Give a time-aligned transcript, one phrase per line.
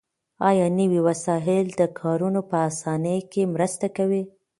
[0.49, 4.23] آیا نوي وسایل د کارونو په اسانۍ کې مرسته کوي؟